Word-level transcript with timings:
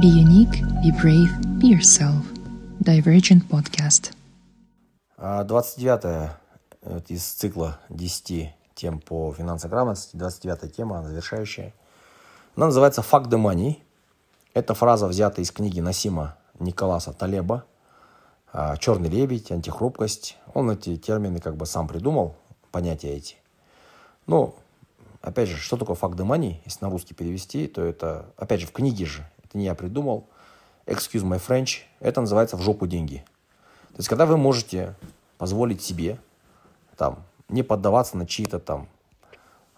Be 0.00 0.06
unique, 0.06 0.62
be 0.82 0.90
brave, 0.90 1.28
be 1.60 1.68
yourself. 1.68 2.24
Divergent 2.80 3.46
Podcast. 3.50 4.14
29 5.18 6.30
вот 6.82 7.10
из 7.10 7.22
цикла 7.22 7.78
10 7.90 8.54
тем 8.74 9.00
по 9.00 9.34
финансовой 9.34 9.72
грамотности, 9.72 10.16
29 10.16 10.74
тема, 10.74 11.02
завершающая. 11.02 11.74
Она 12.56 12.66
называется 12.66 13.02
«Fuck 13.02 13.28
the 13.28 13.38
money». 13.38 13.82
Эта 14.54 14.72
фраза 14.72 15.06
взята 15.06 15.42
из 15.42 15.50
книги 15.52 15.80
Насима 15.80 16.38
Николаса 16.58 17.12
Талеба 17.12 17.66
«Черный 18.78 19.10
лебедь», 19.10 19.52
«Антихрупкость». 19.52 20.38
Он 20.54 20.70
эти 20.70 20.96
термины 20.96 21.38
как 21.38 21.56
бы 21.56 21.66
сам 21.66 21.86
придумал, 21.86 22.34
понятия 22.70 23.14
эти. 23.14 23.36
Ну, 24.26 24.54
опять 25.20 25.50
же, 25.50 25.58
что 25.58 25.76
такое 25.76 25.96
«fuck 25.96 26.16
the 26.16 26.26
money», 26.26 26.62
если 26.64 26.82
на 26.82 26.90
русский 26.90 27.12
перевести, 27.12 27.66
то 27.66 27.84
это, 27.84 28.24
опять 28.38 28.60
же, 28.60 28.66
в 28.66 28.72
книге 28.72 29.04
же, 29.04 29.28
это 29.52 29.58
не 29.58 29.66
я 29.66 29.74
придумал, 29.74 30.24
excuse 30.86 31.22
my 31.22 31.40
French, 31.40 31.82
это 32.00 32.22
называется 32.22 32.56
«в 32.56 32.62
жопу 32.62 32.86
деньги». 32.86 33.22
То 33.88 33.98
есть, 33.98 34.08
когда 34.08 34.24
вы 34.24 34.38
можете 34.38 34.94
позволить 35.36 35.82
себе 35.82 36.18
там, 36.96 37.22
не 37.50 37.62
поддаваться 37.62 38.16
на 38.16 38.26
чьи-то 38.26 38.58
там 38.58 38.88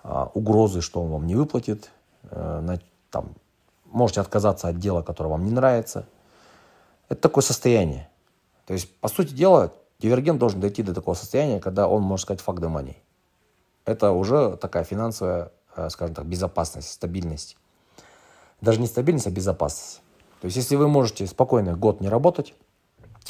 а, 0.05 0.30
угрозы, 0.34 0.80
что 0.80 1.02
он 1.02 1.10
вам 1.10 1.27
не 1.27 1.34
выплатит, 1.34 1.91
э, 2.30 2.60
на, 2.60 2.78
там, 3.10 3.34
можете 3.87 4.20
отказаться 4.20 4.69
от 4.69 4.78
дела, 4.78 5.02
которое 5.02 5.30
вам 5.30 5.45
не 5.45 5.50
нравится. 5.50 6.06
Это 7.09 7.22
такое 7.22 7.42
состояние. 7.42 8.09
То 8.66 8.75
есть, 8.75 8.95
по 9.00 9.09
сути 9.09 9.34
дела, 9.34 9.72
дивергент 9.98 10.38
должен 10.38 10.61
дойти 10.61 10.84
до 10.84 10.95
такого 10.95 11.14
состояния, 11.14 11.59
когда 11.59 11.88
он 11.88 12.02
может 12.02 12.25
сказать 12.25 12.45
«fuck 12.47 12.59
the 12.59 12.72
money». 12.72 12.97
Это 13.84 14.12
уже 14.12 14.56
такая 14.56 14.84
финансовая, 14.84 15.50
э, 15.75 15.91
скажем 15.91 16.14
так, 16.14 16.27
безопасность, 16.27 16.92
стабильность. 16.92 17.56
Даже 18.65 18.81
не 18.81 18.87
стабильность, 18.87 19.27
а 19.27 19.31
безопасность. 19.31 20.01
То 20.41 20.47
есть, 20.47 20.57
если 20.57 20.77
вы 20.77 20.89
можете 20.89 21.27
спокойно 21.27 21.77
год 21.77 22.01
не 22.01 22.09
работать, 22.09 22.55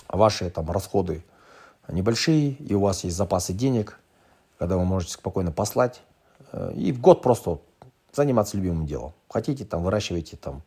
ваши 0.09 0.49
там 0.49 0.71
расходы 0.71 1.25
небольшие, 1.89 2.53
и 2.53 2.73
у 2.75 2.81
вас 2.81 3.03
есть 3.03 3.17
запасы 3.17 3.53
денег, 3.53 3.99
когда 4.59 4.77
вы 4.77 4.85
можете 4.85 5.15
спокойно 5.15 5.51
послать, 5.51 6.03
э, 6.53 6.73
и 6.77 6.93
в 6.93 7.01
год 7.01 7.21
просто 7.21 7.59
заниматься 8.13 8.57
любимым 8.57 8.87
делом. 8.87 9.13
Хотите, 9.29 9.65
там, 9.65 9.83
выращивайте 9.83 10.37
там 10.37 10.63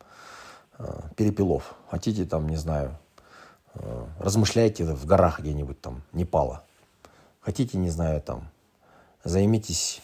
э, 0.78 1.00
перепелов, 1.16 1.74
хотите, 1.90 2.26
там, 2.26 2.46
не 2.46 2.56
знаю, 2.56 2.98
э, 3.74 4.06
размышляйте 4.18 4.84
в 4.84 5.06
горах 5.06 5.40
где-нибудь 5.40 5.80
там, 5.80 6.02
Непала. 6.12 6.62
Хотите, 7.40 7.78
не 7.78 7.88
знаю, 7.88 8.20
там, 8.20 8.50
займитесь 9.24 10.02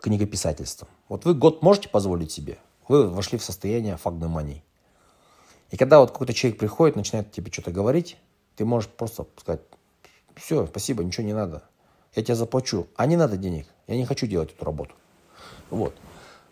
книгописательством. 0.00 0.88
Вот 1.08 1.24
вы 1.24 1.34
год 1.34 1.62
можете 1.62 1.88
позволить 1.88 2.30
себе, 2.30 2.58
вы 2.88 3.08
вошли 3.08 3.38
в 3.38 3.44
состояние 3.44 3.96
фагдомании. 3.96 4.62
И 5.70 5.76
когда 5.76 6.00
вот 6.00 6.10
какой-то 6.12 6.32
человек 6.32 6.58
приходит, 6.58 6.96
начинает 6.96 7.32
тебе 7.32 7.50
что-то 7.50 7.70
говорить, 7.70 8.16
ты 8.56 8.64
можешь 8.64 8.88
просто 8.88 9.26
сказать, 9.36 9.60
все, 10.36 10.66
спасибо, 10.66 11.02
ничего 11.02 11.26
не 11.26 11.32
надо. 11.32 11.62
Я 12.14 12.22
тебе 12.22 12.34
заплачу. 12.34 12.86
А 12.96 13.06
не 13.06 13.16
надо 13.16 13.36
денег. 13.36 13.66
Я 13.86 13.96
не 13.96 14.04
хочу 14.04 14.26
делать 14.26 14.52
эту 14.52 14.64
работу. 14.64 14.94
Вот. 15.70 15.94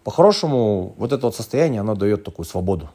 По-хорошему, 0.05 0.95
вот 0.97 1.13
это 1.13 1.27
вот 1.27 1.37
состояние, 1.37 1.81
оно 1.81 1.95
дает 1.95 2.25
такую 2.25 2.45
свободу. 2.47 2.91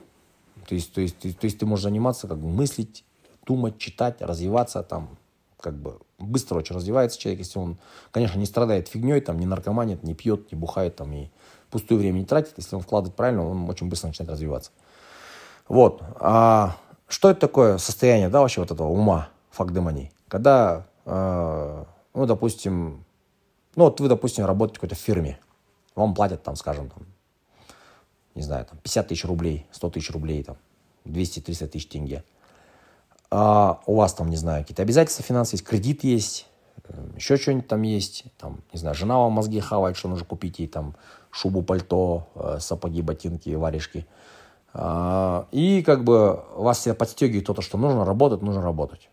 То 0.68 0.76
есть, 0.76 0.94
то 0.94 1.00
есть, 1.00 1.18
то 1.18 1.28
есть, 1.28 1.40
то 1.40 1.46
есть 1.46 1.60
ты 1.60 1.66
можешь 1.66 1.84
заниматься, 1.84 2.28
как 2.28 2.38
бы 2.38 2.50
мыслить, 2.50 3.06
думать, 3.46 3.78
читать, 3.78 4.22
развиваться 4.22 4.84
там, 4.84 5.18
как 5.62 5.76
бы 5.76 6.00
быстро 6.20 6.58
очень 6.58 6.76
развивается 6.76 7.18
человек, 7.18 7.40
если 7.40 7.60
он, 7.60 7.78
конечно, 8.12 8.38
не 8.38 8.46
страдает 8.46 8.90
фигней, 8.90 9.22
там, 9.22 9.40
не 9.40 9.46
наркоманит, 9.46 10.04
не 10.04 10.14
пьет, 10.14 10.52
не 10.52 10.58
бухает, 10.58 10.98
там, 10.98 11.14
и 11.14 11.30
пустое 11.70 12.00
время 12.00 12.20
не 12.20 12.26
тратит, 12.26 12.54
если 12.58 12.76
он 12.76 12.82
вкладывает 12.82 13.16
правильно, 13.16 13.48
он 13.48 13.70
очень 13.70 13.90
быстро 13.90 14.08
начинает 14.08 14.32
развиваться. 14.32 14.72
Вот. 15.68 16.02
А 16.20 16.78
что 17.08 17.30
это 17.30 17.42
такое 17.42 17.78
состояние, 17.78 18.30
да, 18.30 18.42
вообще 18.42 18.62
вот 18.62 18.72
этого 18.72 18.88
ума, 18.88 19.30
факт-демонии? 19.52 20.12
Когда, 20.28 20.86
э, 21.06 21.86
ну, 22.14 22.26
допустим, 22.26 23.06
ну, 23.76 23.86
вот 23.86 24.00
вы, 24.00 24.08
допустим, 24.08 24.46
работаете 24.46 24.78
в 24.78 24.82
какой-то 24.82 24.96
фирме, 24.96 25.40
вам 25.96 26.14
платят, 26.14 26.44
там, 26.44 26.56
скажем, 26.56 26.90
там, 26.90 27.06
не 28.36 28.42
знаю, 28.42 28.66
там, 28.66 28.78
50 28.80 29.08
тысяч 29.08 29.26
рублей, 29.26 29.66
100 29.72 29.90
тысяч 29.92 30.12
рублей, 30.12 30.44
там, 30.44 30.58
200-300 31.06 31.68
тысяч 31.68 31.88
тенге. 31.88 32.24
А 33.30 33.82
у 33.86 33.96
вас 33.96 34.14
там, 34.14 34.30
не 34.30 34.38
знаю, 34.38 34.64
какие-то 34.64 34.84
обязательства 34.84 35.24
финансовые 35.24 35.60
есть, 35.60 35.70
кредит 35.70 36.04
есть, 36.04 36.48
еще 37.16 37.38
что-нибудь 37.38 37.68
там 37.68 37.82
есть, 37.82 38.26
там, 38.38 38.62
не 38.74 38.80
знаю, 38.80 38.96
жена 38.96 39.18
вам 39.18 39.34
мозги 39.34 39.60
хавает, 39.60 39.98
что 39.98 40.10
нужно 40.10 40.26
купить 40.26 40.60
ей 40.60 40.68
там 40.68 40.96
шубу, 41.32 41.62
пальто, 41.62 42.28
э, 42.36 42.58
сапоги, 42.60 43.02
ботинки, 43.02 43.50
варежки. 43.56 44.06
А, 44.74 45.48
и 45.52 45.82
как 45.82 46.04
бы 46.04 46.44
вас 46.56 46.82
себя 46.82 46.96
подстегивает 46.96 47.46
то, 47.46 47.62
что 47.62 47.78
нужно 47.78 48.06
работать, 48.06 48.42
нужно 48.42 48.62
работать. 48.62 49.10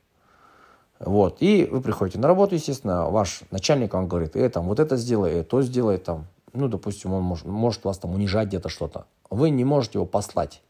Вот. 0.98 1.38
И 1.40 1.66
вы 1.70 1.80
приходите 1.80 2.18
на 2.18 2.28
работу, 2.28 2.54
естественно, 2.54 3.10
ваш 3.10 3.42
начальник, 3.50 3.94
он 3.94 4.08
говорит, 4.08 4.36
э, 4.36 4.48
там, 4.48 4.66
вот 4.66 4.80
это 4.80 4.96
сделай, 4.96 5.40
э, 5.40 5.44
то 5.44 5.62
сделай, 5.62 5.98
там. 5.98 6.26
Ну, 6.52 6.68
допустим, 6.68 7.12
он 7.12 7.22
может, 7.22 7.46
может 7.46 7.84
вас 7.84 7.98
там 7.98 8.14
унижать 8.14 8.48
где-то 8.48 8.68
что-то. 8.68 9.06
Вы 9.28 9.50
не 9.50 9.64
можете 9.64 9.98
его 9.98 10.06
послать. 10.06 10.62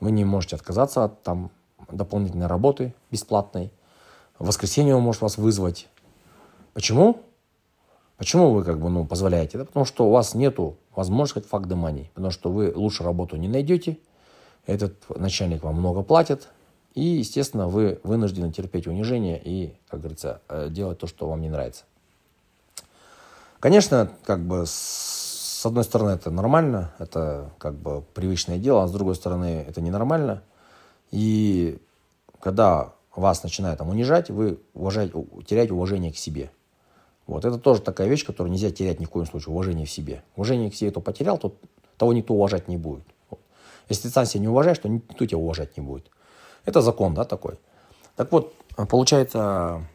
Вы 0.00 0.10
не 0.10 0.24
можете 0.24 0.56
отказаться 0.56 1.04
от 1.04 1.22
там 1.22 1.50
дополнительной 1.90 2.46
работы 2.46 2.94
бесплатной. 3.10 3.72
В 4.38 4.46
воскресенье 4.46 4.94
он 4.94 5.02
может 5.02 5.22
вас 5.22 5.38
вызвать. 5.38 5.88
Почему? 6.78 7.24
Почему 8.18 8.52
вы 8.52 8.62
как 8.62 8.78
бы, 8.78 8.88
ну, 8.88 9.04
позволяете? 9.04 9.58
Да 9.58 9.64
потому 9.64 9.84
что 9.84 10.06
у 10.06 10.12
вас 10.12 10.36
нету 10.36 10.76
возможности 10.94 11.48
факт 11.48 11.66
демонии. 11.66 12.08
Потому 12.14 12.30
что 12.30 12.52
вы 12.52 12.72
лучше 12.72 13.02
работу 13.02 13.34
не 13.34 13.48
найдете. 13.48 13.98
Этот 14.64 14.94
начальник 15.18 15.64
вам 15.64 15.74
много 15.74 16.02
платит. 16.02 16.46
И, 16.94 17.02
естественно, 17.02 17.66
вы 17.66 17.98
вынуждены 18.04 18.52
терпеть 18.52 18.86
унижение 18.86 19.42
и, 19.44 19.74
как 19.88 19.98
говорится, 19.98 20.40
э, 20.48 20.68
делать 20.70 21.00
то, 21.00 21.08
что 21.08 21.28
вам 21.28 21.40
не 21.40 21.48
нравится. 21.48 21.82
Конечно, 23.58 24.12
как 24.24 24.46
бы 24.46 24.62
с 24.64 25.66
одной 25.66 25.82
стороны 25.82 26.10
это 26.10 26.30
нормально, 26.30 26.92
это 27.00 27.50
как 27.58 27.74
бы 27.74 28.02
привычное 28.14 28.58
дело, 28.58 28.84
а 28.84 28.86
с 28.86 28.92
другой 28.92 29.16
стороны 29.16 29.64
это 29.66 29.80
ненормально. 29.80 30.44
И 31.10 31.82
когда 32.38 32.92
вас 33.16 33.42
начинают 33.42 33.80
там 33.80 33.88
унижать, 33.88 34.30
вы 34.30 34.60
уважаете, 34.74 35.14
теряете 35.44 35.72
уважение 35.72 36.12
к 36.12 36.16
себе. 36.16 36.52
Вот 37.28 37.44
это 37.44 37.58
тоже 37.58 37.82
такая 37.82 38.08
вещь, 38.08 38.24
которую 38.24 38.50
нельзя 38.50 38.70
терять 38.70 39.00
ни 39.00 39.04
в 39.04 39.10
коем 39.10 39.26
случае, 39.26 39.52
уважение 39.52 39.86
в 39.86 39.90
себе. 39.90 40.24
Уважение 40.34 40.70
к 40.70 40.74
себе 40.74 40.90
кто 40.90 41.00
потерял, 41.00 41.36
тот, 41.38 41.60
того 41.98 42.14
никто 42.14 42.32
уважать 42.34 42.68
не 42.68 42.78
будет. 42.78 43.04
Вот. 43.28 43.38
Если 43.90 44.04
ты 44.04 44.10
сам 44.10 44.24
себя 44.24 44.40
не 44.40 44.48
уважаешь, 44.48 44.78
то 44.78 44.88
никто 44.88 45.26
тебя 45.26 45.38
уважать 45.38 45.76
не 45.76 45.82
будет. 45.82 46.10
Это 46.64 46.80
закон, 46.80 47.14
да, 47.14 47.24
такой. 47.24 47.58
Так 48.16 48.32
вот, 48.32 48.54
получается, 48.88 49.86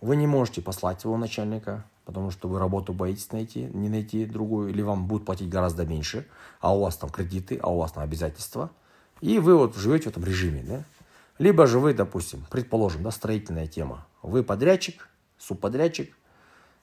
вы 0.00 0.14
не 0.14 0.28
можете 0.28 0.62
послать 0.62 1.00
своего 1.00 1.18
начальника, 1.18 1.84
потому 2.04 2.30
что 2.30 2.46
вы 2.46 2.60
работу 2.60 2.92
боитесь 2.92 3.32
найти, 3.32 3.64
не 3.74 3.88
найти 3.88 4.24
другую, 4.24 4.70
или 4.70 4.82
вам 4.82 5.08
будут 5.08 5.26
платить 5.26 5.48
гораздо 5.48 5.84
меньше, 5.84 6.28
а 6.60 6.76
у 6.76 6.80
вас 6.80 6.96
там 6.96 7.10
кредиты, 7.10 7.58
а 7.60 7.72
у 7.72 7.78
вас 7.78 7.90
там 7.90 8.04
обязательства. 8.04 8.70
И 9.20 9.40
вы 9.40 9.56
вот 9.56 9.74
живете 9.74 10.04
в 10.04 10.12
этом 10.12 10.24
режиме, 10.24 10.62
да. 10.62 10.84
Либо 11.38 11.66
же 11.66 11.80
вы, 11.80 11.92
допустим, 11.92 12.46
предположим, 12.50 13.02
да, 13.02 13.10
строительная 13.10 13.66
тема. 13.66 14.06
Вы 14.22 14.44
подрядчик, 14.44 15.08
субподрядчик, 15.38 16.16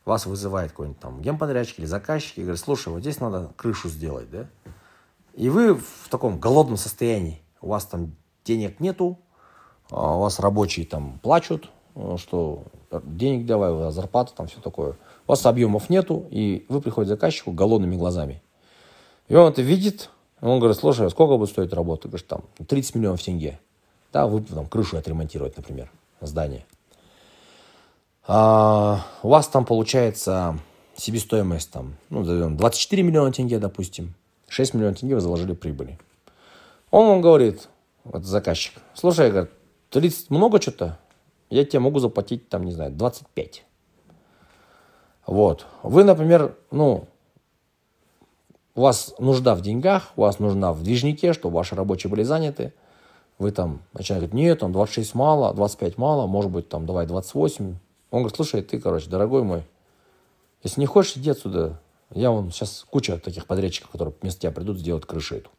вас 0.05 0.25
вызывает 0.25 0.71
какой-нибудь 0.71 0.99
там 0.99 1.21
генподрядчик 1.21 1.79
или 1.79 1.85
заказчик 1.85 2.37
и 2.37 2.41
говорит, 2.41 2.59
слушай, 2.59 2.89
вот 2.89 2.99
здесь 2.99 3.19
надо 3.19 3.51
крышу 3.55 3.89
сделать, 3.89 4.29
да? 4.29 4.47
И 5.33 5.49
вы 5.49 5.75
в 5.75 6.09
таком 6.09 6.39
голодном 6.39 6.77
состоянии, 6.77 7.41
у 7.61 7.69
вас 7.69 7.85
там 7.85 8.15
денег 8.43 8.79
нету, 8.79 9.17
а 9.89 10.17
у 10.17 10.21
вас 10.21 10.39
рабочие 10.39 10.85
там 10.85 11.19
плачут, 11.19 11.69
э, 11.95 12.17
что 12.19 12.65
денег 12.91 13.45
давай, 13.45 13.91
зарплата 13.91 14.33
там 14.35 14.47
все 14.47 14.59
такое. 14.59 14.91
У 15.27 15.31
вас 15.31 15.45
объемов 15.45 15.89
нету, 15.89 16.27
и 16.29 16.65
вы 16.69 16.81
приходите 16.81 17.15
к 17.15 17.17
заказчику 17.17 17.51
голодными 17.51 17.95
глазами. 17.95 18.41
И 19.27 19.35
он 19.35 19.51
это 19.51 19.61
видит, 19.61 20.09
он 20.41 20.59
говорит, 20.59 20.77
слушай, 20.77 21.07
а 21.07 21.09
сколько 21.09 21.37
будет 21.37 21.49
стоить 21.49 21.73
работа? 21.73 22.07
Говоришь, 22.07 22.27
там 22.27 22.43
30 22.67 22.95
миллионов 22.95 23.23
тенге. 23.23 23.59
Да, 24.11 24.27
вы 24.27 24.41
там 24.41 24.67
крышу 24.67 24.97
отремонтировать, 24.97 25.55
например, 25.57 25.89
здание. 26.21 26.65
А, 28.25 29.05
у 29.21 29.29
вас 29.29 29.47
там 29.47 29.65
получается 29.65 30.57
себестоимость 30.95 31.71
там, 31.71 31.95
ну, 32.09 32.23
24 32.23 33.03
миллиона 33.03 33.31
тенге, 33.31 33.59
допустим. 33.59 34.13
6 34.47 34.75
миллионов 34.75 34.99
тенге 34.99 35.15
вы 35.15 35.21
заложили 35.21 35.53
прибыли. 35.53 35.99
Он 36.91 37.07
вам 37.07 37.21
говорит, 37.21 37.67
вот 38.03 38.23
заказчик, 38.23 38.73
слушай, 38.93 39.29
говорит, 39.29 39.51
30 39.89 40.29
много 40.29 40.61
что-то? 40.61 40.99
Я 41.49 41.65
тебе 41.65 41.79
могу 41.79 41.99
заплатить, 41.99 42.49
там, 42.49 42.63
не 42.63 42.71
знаю, 42.71 42.91
25. 42.91 43.65
Вот. 45.25 45.65
Вы, 45.81 46.03
например, 46.03 46.55
ну, 46.71 47.07
у 48.75 48.81
вас 48.81 49.13
нужда 49.19 49.55
в 49.55 49.61
деньгах, 49.61 50.11
у 50.15 50.21
вас 50.21 50.39
нужна 50.39 50.73
в 50.73 50.83
движнике, 50.83 51.33
чтобы 51.33 51.55
ваши 51.55 51.75
рабочие 51.75 52.09
были 52.09 52.23
заняты. 52.23 52.73
Вы 53.37 53.51
там 53.51 53.81
начинаете 53.93 54.27
говорить, 54.27 54.33
нет, 54.33 54.59
там 54.59 54.71
26 54.71 55.15
мало, 55.15 55.53
25 55.53 55.97
мало, 55.97 56.27
может 56.27 56.51
быть, 56.51 56.69
там 56.69 56.85
давай 56.85 57.05
28. 57.05 57.75
Он 58.13 58.19
говорит, 58.19 58.35
слушай, 58.35 58.61
ты, 58.61 58.79
короче, 58.79 59.09
дорогой 59.09 59.41
мой, 59.41 59.63
если 60.61 60.79
не 60.79 60.85
хочешь, 60.85 61.17
иди 61.17 61.31
отсюда. 61.31 61.81
Я 62.11 62.29
вон 62.29 62.51
сейчас 62.51 62.85
куча 62.87 63.17
таких 63.17 63.47
подрядчиков, 63.47 63.89
которые 63.89 64.13
вместо 64.21 64.41
тебя 64.41 64.51
придут 64.51 64.77
сделать 64.77 65.03
крышу 65.03 65.37
эту. 65.37 65.49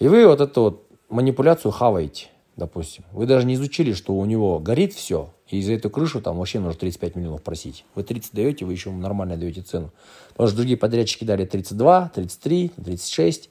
И 0.00 0.08
вы 0.08 0.26
вот 0.26 0.40
это 0.40 0.60
вот 0.60 0.90
манипуляцию 1.08 1.70
хаваете, 1.70 2.30
допустим. 2.56 3.04
Вы 3.12 3.26
даже 3.26 3.46
не 3.46 3.54
изучили, 3.54 3.92
что 3.92 4.14
у 4.14 4.24
него 4.24 4.58
горит 4.58 4.92
все, 4.92 5.32
и 5.48 5.62
за 5.62 5.74
эту 5.74 5.88
крышу 5.88 6.20
там 6.20 6.38
вообще 6.38 6.58
нужно 6.58 6.80
35 6.80 7.14
миллионов 7.14 7.44
просить. 7.44 7.84
Вы 7.94 8.02
30 8.02 8.34
даете, 8.34 8.64
вы 8.64 8.72
еще 8.72 8.90
нормально 8.90 9.36
даете 9.36 9.62
цену. 9.62 9.92
Потому 10.30 10.48
что 10.48 10.56
другие 10.56 10.76
подрядчики 10.76 11.22
дали 11.22 11.44
32, 11.44 12.10
33, 12.12 12.68
36, 12.70 13.50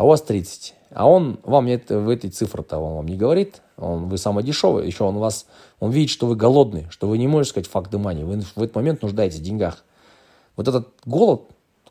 а 0.00 0.04
у 0.04 0.06
вас 0.06 0.22
30. 0.22 0.74
А 0.92 1.06
он 1.06 1.40
вам 1.42 1.66
нет, 1.66 1.90
в 1.90 2.08
этой 2.08 2.30
цифре-то 2.30 2.78
он 2.78 2.94
вам 2.94 3.06
не 3.06 3.18
говорит. 3.18 3.60
Он, 3.76 4.08
вы 4.08 4.16
самый 4.16 4.42
дешевый. 4.42 4.86
Еще 4.86 5.04
он 5.04 5.18
вас, 5.18 5.44
он 5.78 5.90
видит, 5.90 6.08
что 6.08 6.26
вы 6.26 6.36
голодный, 6.36 6.86
что 6.88 7.06
вы 7.06 7.18
не 7.18 7.28
можете 7.28 7.50
сказать 7.50 7.68
факт 7.68 7.90
демани. 7.90 8.22
Вы 8.22 8.40
в 8.40 8.62
этот 8.62 8.74
момент 8.74 9.02
нуждаетесь 9.02 9.40
в 9.40 9.42
деньгах. 9.42 9.84
Вот 10.56 10.68
этот 10.68 10.88
голод, 11.04 11.42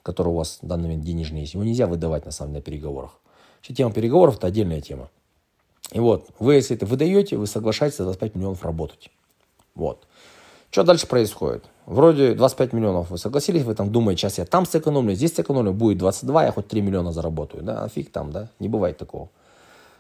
который 0.01 0.29
у 0.29 0.38
вас 0.38 0.57
в 0.59 0.65
данный 0.65 0.85
момент 0.85 1.03
денежный 1.03 1.41
есть, 1.41 1.53
его 1.53 1.63
нельзя 1.63 1.85
выдавать 1.85 2.25
на 2.25 2.31
самом 2.31 2.53
деле 2.53 2.61
на 2.61 2.65
переговорах. 2.65 3.11
Вообще 3.57 3.75
тема 3.75 3.94
переговоров– 3.94 4.38
это 4.38 4.47
отдельная 4.47 4.81
тема. 4.81 5.11
И 5.91 6.00
вот, 6.00 6.29
вы 6.39 6.56
если 6.56 6.75
это 6.75 6.88
выдаете, 6.88 7.38
вы 7.38 7.45
соглашаетесь 7.45 7.97
за 7.97 8.06
25 8.06 8.33
миллионов 8.33 8.63
работать. 8.63 9.11
Вот. 9.75 10.07
Что 10.71 10.83
дальше 10.83 11.07
происходит? 11.07 11.66
Вроде 11.86 12.36
25 12.36 12.74
миллионов 12.74 13.10
вы 13.10 13.18
согласились, 13.18 13.63
вы 13.63 13.74
там 13.74 13.92
думаете, 13.92 14.21
сейчас 14.21 14.38
я 14.38 14.45
там 14.45 14.68
сэкономлю, 14.68 15.16
здесь 15.16 15.33
сэкономлю, 15.33 15.74
будет 15.74 15.98
22, 15.98 16.45
я 16.45 16.51
хоть 16.51 16.68
3 16.68 16.81
миллиона 16.81 17.12
заработаю. 17.12 17.63
Да, 17.63 17.88
фиг 17.88 18.12
там, 18.12 18.31
да, 18.31 18.50
не 18.60 18.69
бывает 18.69 18.98
такого. 18.98 19.30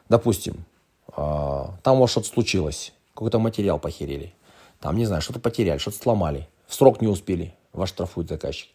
Допустим, 0.07 0.65
а, 1.11 1.73
там 1.81 1.97
у 1.97 2.01
вас 2.01 2.11
что-то 2.11 2.27
случилось, 2.27 2.93
какой-то 3.15 3.39
материал 3.39 3.79
похерили. 3.79 4.33
Там, 4.79 4.95
не 4.95 5.05
знаю, 5.05 5.21
что-то 5.23 5.39
потеряли, 5.39 5.79
что-то 5.79 5.97
сломали, 5.97 6.47
в 6.67 6.75
срок 6.75 7.01
не 7.01 7.07
успели, 7.07 7.55
вас 7.73 7.89
штрафует 7.89 8.29
заказчик. 8.29 8.69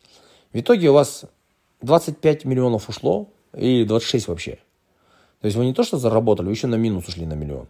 В 0.53 0.59
итоге 0.59 0.91
у 0.91 0.95
вас 0.95 1.25
25 1.83 2.45
миллионов 2.45 2.89
ушло, 2.89 3.29
или 3.57 3.85
26 3.85 4.29
вообще. 4.29 4.59
То 5.41 5.47
есть 5.47 5.57
вы 5.57 5.65
не 5.65 5.75
то 5.75 5.85
что 5.85 5.99
заработали, 5.99 6.47
вы 6.47 6.53
еще 6.53 6.67
на 6.67 6.75
минус 6.75 7.07
ушли 7.07 7.27
на 7.27 7.35
миллион. 7.35 7.69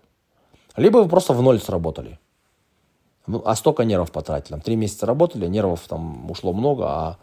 Либо 0.76 0.98
вы 0.98 1.08
просто 1.08 1.34
в 1.34 1.42
ноль 1.42 1.60
сработали. 1.60 2.18
Ну, 3.26 3.42
а 3.44 3.54
столько 3.54 3.84
нервов 3.84 4.12
потратили. 4.12 4.50
Там 4.50 4.60
три 4.60 4.76
месяца 4.76 5.06
работали, 5.06 5.46
нервов 5.46 5.80
там 5.88 6.30
ушло 6.30 6.52
много, 6.52 6.84
а 6.86 7.18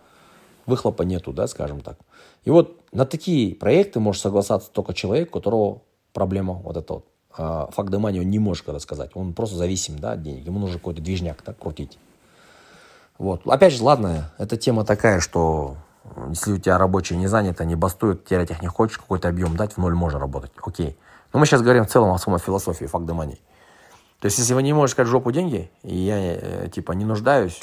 выхлопа 0.65 1.03
нету, 1.03 1.31
да, 1.31 1.47
скажем 1.47 1.81
так. 1.81 1.97
И 2.43 2.49
вот 2.49 2.79
на 2.91 3.05
такие 3.05 3.55
проекты 3.55 3.99
может 3.99 4.21
согласаться 4.21 4.69
только 4.71 4.93
человек, 4.93 5.29
у 5.29 5.39
которого 5.39 5.81
проблема 6.13 6.53
вот 6.53 6.77
эта 6.77 6.93
вот. 6.93 7.05
А, 7.37 7.69
факт 7.71 7.89
демани 7.89 8.19
он 8.19 8.29
не 8.29 8.39
может 8.39 8.67
рассказать. 8.67 9.11
Он 9.13 9.33
просто 9.33 9.55
зависим 9.55 9.97
да, 9.99 10.13
от 10.13 10.21
денег. 10.21 10.45
Ему 10.45 10.59
нужно 10.59 10.79
какой-то 10.79 11.01
движняк 11.01 11.41
так, 11.41 11.57
крутить. 11.57 11.97
Вот. 13.17 13.47
Опять 13.47 13.73
же, 13.73 13.83
ладно, 13.83 14.33
эта 14.37 14.57
тема 14.57 14.83
такая, 14.83 15.19
что 15.19 15.77
если 16.29 16.53
у 16.53 16.57
тебя 16.57 16.77
рабочие 16.77 17.17
не 17.17 17.27
заняты, 17.27 17.65
не 17.65 17.75
бастуют, 17.75 18.25
терять 18.25 18.51
их 18.51 18.61
не 18.61 18.67
хочешь, 18.67 18.97
какой-то 18.97 19.29
объем 19.29 19.55
дать, 19.55 19.73
в 19.73 19.77
ноль 19.77 19.95
можно 19.95 20.19
работать. 20.19 20.51
Окей. 20.61 20.97
Но 21.31 21.39
мы 21.39 21.45
сейчас 21.45 21.61
говорим 21.61 21.85
в 21.85 21.89
целом 21.89 22.11
о 22.11 22.17
самой 22.17 22.39
философии 22.39 22.85
факт 22.85 23.05
демани. 23.05 23.39
То 24.21 24.27
есть, 24.27 24.37
если 24.37 24.53
вы 24.53 24.61
не 24.61 24.71
можете 24.71 24.93
сказать 24.93 25.09
жопу 25.09 25.31
деньги, 25.31 25.71
и 25.81 25.97
я, 25.97 26.15
э, 26.19 26.69
типа, 26.69 26.91
не 26.91 27.05
нуждаюсь, 27.05 27.59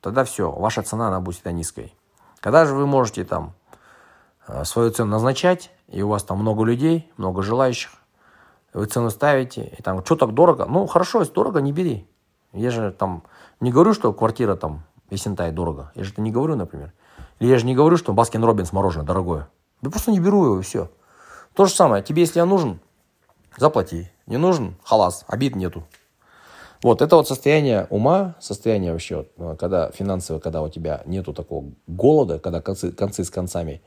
тогда 0.00 0.24
все, 0.24 0.50
ваша 0.50 0.82
цена, 0.82 1.06
она 1.06 1.20
будет 1.20 1.36
всегда 1.36 1.52
низкой. 1.52 1.94
Когда 2.40 2.66
же 2.66 2.74
вы 2.74 2.84
можете 2.84 3.24
там 3.24 3.54
э, 4.48 4.64
свою 4.64 4.90
цену 4.90 5.12
назначать, 5.12 5.70
и 5.86 6.02
у 6.02 6.08
вас 6.08 6.24
там 6.24 6.38
много 6.40 6.64
людей, 6.64 7.12
много 7.16 7.42
желающих, 7.42 7.92
вы 8.72 8.86
цену 8.86 9.08
ставите, 9.10 9.72
и 9.78 9.82
там, 9.82 10.04
что 10.04 10.16
так 10.16 10.34
дорого? 10.34 10.66
Ну, 10.66 10.84
хорошо, 10.88 11.20
если 11.20 11.32
дорого, 11.32 11.60
не 11.60 11.70
бери. 11.70 12.08
Я 12.52 12.72
же 12.72 12.90
там 12.90 13.22
не 13.60 13.70
говорю, 13.70 13.94
что 13.94 14.12
квартира 14.12 14.56
там 14.56 14.82
в 15.10 15.15
Есентай 15.15 15.52
дорого. 15.52 15.92
Я 15.94 16.02
же 16.02 16.10
это 16.10 16.22
не 16.22 16.32
говорю, 16.32 16.56
например. 16.56 16.92
Или 17.38 17.50
я 17.50 17.58
же 17.58 17.66
не 17.66 17.76
говорю, 17.76 17.98
что 17.98 18.12
Баскин 18.12 18.42
Роббинс 18.42 18.72
мороженое 18.72 19.06
дорогое. 19.06 19.48
Я 19.80 19.90
просто 19.90 20.10
не 20.10 20.18
беру 20.18 20.44
его, 20.44 20.58
и 20.58 20.62
все. 20.62 20.90
То 21.54 21.66
же 21.66 21.72
самое, 21.72 22.02
тебе, 22.02 22.22
если 22.22 22.40
я 22.40 22.46
нужен, 22.46 22.80
заплати. 23.58 24.10
Не 24.26 24.38
нужен? 24.38 24.74
Халас, 24.84 25.24
обид 25.28 25.56
нету. 25.56 25.84
Вот, 26.82 27.00
это 27.00 27.16
вот 27.16 27.26
состояние 27.26 27.86
ума, 27.88 28.34
состояние 28.40 28.92
вообще, 28.92 29.26
э, 29.38 29.56
когда 29.58 29.90
финансово, 29.90 30.38
когда 30.38 30.62
у 30.62 30.68
тебя 30.68 31.02
нету 31.06 31.32
такого 31.32 31.64
голода, 31.86 32.38
когда 32.38 32.60
концы, 32.60 32.92
концы 32.92 33.24
с 33.24 33.30
концами 33.30 33.80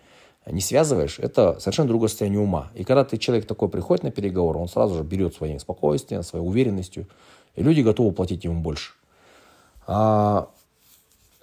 не 0.50 0.62
связываешь, 0.62 1.20
это 1.20 1.60
совершенно 1.60 1.90
другое 1.90 2.10
состояние 2.10 2.40
ума. 2.40 2.72
И 2.74 2.84
когда 2.84 3.04
ты 3.04 3.18
человек 3.18 3.46
такой 3.46 3.70
приходит 3.70 4.04
на 4.04 4.12
переговоры, 4.12 4.58
он 4.58 4.68
сразу 4.68 4.96
же 4.96 5.04
берет 5.04 5.36
своим 5.36 5.60
спокойствием, 5.60 6.24
своей 6.24 6.46
уверенностью, 6.46 7.08
и 7.56 7.62
люди 7.62 7.82
готовы 7.82 8.12
платить 8.14 8.46
ему 8.46 8.62
больше. 8.62 8.94
А, 9.86 10.50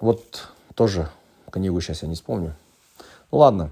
вот 0.01 0.49
тоже 0.75 1.09
книгу 1.51 1.81
сейчас 1.81 2.03
я 2.03 2.09
не 2.09 2.17
вспомню. 2.17 2.57
Ну 3.31 3.39
ладно. 3.39 3.71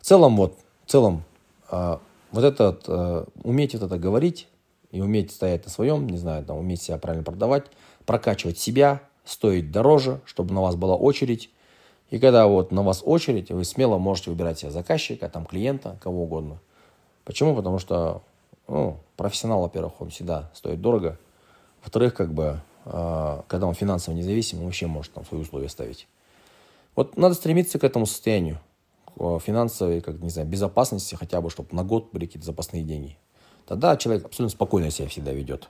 В 0.00 0.06
целом 0.06 0.36
вот, 0.36 0.56
в 0.86 0.90
целом, 0.90 1.24
а, 1.68 2.00
вот 2.34 2.42
это, 2.42 2.78
э, 2.88 3.24
уметь 3.44 3.74
вот 3.74 3.84
это 3.84 3.96
говорить 3.96 4.48
и 4.90 5.00
уметь 5.00 5.30
стоять 5.30 5.64
на 5.64 5.70
своем, 5.70 6.08
не 6.08 6.18
знаю, 6.18 6.44
там, 6.44 6.58
уметь 6.58 6.82
себя 6.82 6.98
правильно 6.98 7.24
продавать, 7.24 7.66
прокачивать 8.06 8.58
себя, 8.58 9.02
стоить 9.24 9.70
дороже, 9.70 10.20
чтобы 10.24 10.52
на 10.52 10.60
вас 10.60 10.74
была 10.74 10.96
очередь. 10.96 11.50
И 12.10 12.18
когда 12.18 12.48
вот 12.48 12.72
на 12.72 12.82
вас 12.82 13.02
очередь, 13.04 13.50
вы 13.50 13.64
смело 13.64 13.98
можете 13.98 14.30
выбирать 14.30 14.58
себе 14.58 14.72
заказчика, 14.72 15.28
там, 15.28 15.46
клиента, 15.46 15.96
кого 16.02 16.24
угодно. 16.24 16.58
Почему? 17.24 17.54
Потому 17.54 17.78
что 17.78 18.22
ну, 18.66 18.98
профессионал, 19.16 19.60
во-первых, 19.60 20.00
он 20.00 20.10
всегда 20.10 20.50
стоит 20.54 20.80
дорого. 20.80 21.18
Во-вторых, 21.82 22.14
как 22.14 22.34
бы, 22.34 22.60
э, 22.84 23.42
когда 23.46 23.66
он 23.68 23.74
финансово 23.74 24.14
независим, 24.14 24.58
он 24.58 24.64
вообще 24.64 24.88
может 24.88 25.12
там 25.12 25.24
свои 25.24 25.40
условия 25.40 25.68
ставить. 25.68 26.08
Вот 26.96 27.16
надо 27.16 27.36
стремиться 27.36 27.78
к 27.78 27.84
этому 27.84 28.06
состоянию. 28.06 28.58
Финансовой, 29.16 30.00
как 30.00 30.20
не 30.20 30.30
знаю, 30.30 30.48
безопасности 30.48 31.14
хотя 31.14 31.40
бы, 31.40 31.50
чтобы 31.50 31.68
на 31.72 31.84
год 31.84 32.10
были 32.12 32.26
какие-то 32.26 32.46
запасные 32.46 32.82
деньги. 32.82 33.16
Тогда 33.66 33.96
человек 33.96 34.26
абсолютно 34.26 34.54
спокойно 34.54 34.90
себя 34.90 35.08
всегда 35.08 35.32
ведет. 35.32 35.68